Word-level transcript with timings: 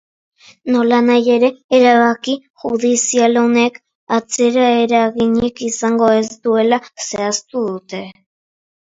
Nolanahi 0.75 1.33
ere, 1.33 1.49
erabaki 1.79 2.33
judizial 2.63 3.37
honek 3.41 3.77
atzeraeraginik 4.17 5.61
izango 5.69 6.09
ez 6.15 6.25
duela 6.49 6.81
zehaztu 7.11 7.63
dute. 7.69 8.01